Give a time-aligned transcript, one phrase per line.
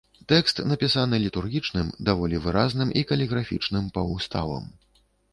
[0.31, 4.65] Тэкст напісаны літургічным, даволі выразным і каліграфічным паўуставам.